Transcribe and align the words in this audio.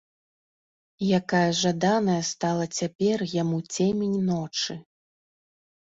Якая 1.19 1.49
жаданая 1.61 2.17
стала 2.31 2.65
цяпер 2.81 3.17
яму 3.41 3.57
цемень 3.73 4.17
ночы! 4.31 4.73